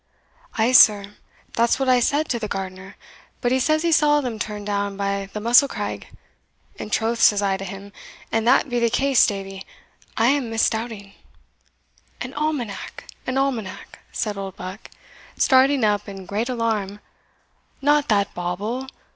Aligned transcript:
"Ou, 0.59 0.73
sir, 0.73 1.15
that's 1.53 1.77
what 1.79 1.87
I 1.87 1.99
said 1.99 2.27
to 2.29 2.39
the 2.39 2.47
gardener; 2.47 2.95
but 3.39 3.51
he 3.51 3.59
says 3.59 3.83
he 3.83 3.91
saw 3.91 4.19
them 4.19 4.39
turn 4.39 4.65
down 4.65 4.97
by 4.97 5.29
the 5.31 5.39
Mussel 5.39 5.67
craig. 5.67 6.07
In 6.77 6.89
troth, 6.89 7.19
says 7.19 7.43
I 7.43 7.55
to 7.57 7.63
him, 7.63 7.93
an 8.31 8.43
that 8.45 8.67
be 8.67 8.79
the 8.79 8.89
case, 8.89 9.23
Davie, 9.27 9.63
I 10.17 10.29
am 10.29 10.49
misdoubting" 10.49 11.13
"An 12.19 12.33
almanac! 12.33 13.11
an 13.27 13.37
almanac!" 13.37 13.99
said 14.11 14.39
Oldbuck, 14.39 14.89
starting 15.37 15.83
up 15.83 16.09
in 16.09 16.25
great 16.25 16.49
alarm 16.49 16.99
"not 17.79 18.07
that 18.09 18.33
bauble!" 18.33 18.87